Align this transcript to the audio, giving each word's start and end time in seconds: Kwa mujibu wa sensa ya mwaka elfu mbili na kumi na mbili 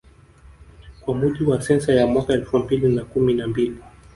Kwa 1.01 1.13
mujibu 1.15 1.51
wa 1.51 1.61
sensa 1.61 1.93
ya 1.93 2.07
mwaka 2.07 2.33
elfu 2.33 2.57
mbili 2.59 2.95
na 2.95 3.03
kumi 3.05 3.33
na 3.33 3.47
mbili 3.47 3.77